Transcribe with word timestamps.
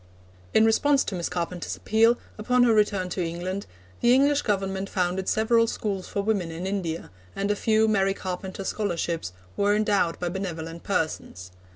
In 0.55 0.65
response 0.65 1.03
to 1.03 1.13
Miss 1.13 1.29
Carpenter's 1.29 1.75
appeal, 1.75 2.17
upon 2.39 2.63
her 2.63 2.73
return 2.73 3.07
to 3.09 3.23
England, 3.23 3.67
the 3.99 4.15
English 4.15 4.41
Government 4.41 4.89
founded 4.89 5.29
several 5.29 5.67
schools 5.67 6.07
for 6.07 6.23
women 6.23 6.49
in 6.49 6.65
India, 6.65 7.11
and 7.35 7.51
a 7.51 7.55
few 7.55 7.87
'Mary 7.87 8.15
Carpenter 8.15 8.63
Scholarships' 8.63 9.31
were 9.55 9.75
endowed 9.75 10.19
by 10.19 10.27
benevolent 10.29 10.81
persons. 10.81 11.51